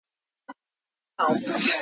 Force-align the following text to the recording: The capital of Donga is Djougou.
The 0.47 0.53
capital 1.19 1.25
of 1.25 1.27
Donga 1.43 1.51
is 1.55 1.63
Djougou. 1.67 1.77